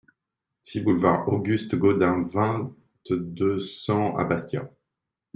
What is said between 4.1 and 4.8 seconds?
à Bastia